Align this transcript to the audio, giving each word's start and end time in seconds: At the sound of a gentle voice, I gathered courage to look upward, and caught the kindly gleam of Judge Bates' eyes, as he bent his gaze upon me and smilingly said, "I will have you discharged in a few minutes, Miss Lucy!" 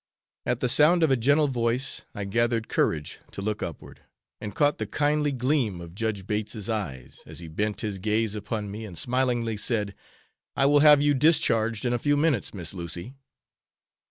At 0.47 0.61
the 0.61 0.67
sound 0.67 1.03
of 1.03 1.11
a 1.11 1.15
gentle 1.15 1.47
voice, 1.47 2.05
I 2.15 2.23
gathered 2.25 2.67
courage 2.67 3.19
to 3.33 3.41
look 3.43 3.61
upward, 3.61 3.99
and 4.39 4.55
caught 4.55 4.79
the 4.79 4.87
kindly 4.87 5.31
gleam 5.31 5.79
of 5.79 5.93
Judge 5.93 6.25
Bates' 6.25 6.67
eyes, 6.67 7.21
as 7.27 7.37
he 7.37 7.47
bent 7.47 7.81
his 7.81 7.99
gaze 7.99 8.33
upon 8.33 8.71
me 8.71 8.83
and 8.83 8.97
smilingly 8.97 9.57
said, 9.57 9.93
"I 10.55 10.65
will 10.65 10.79
have 10.79 11.03
you 11.03 11.13
discharged 11.13 11.85
in 11.85 11.93
a 11.93 11.99
few 11.99 12.17
minutes, 12.17 12.51
Miss 12.51 12.73
Lucy!" 12.73 13.13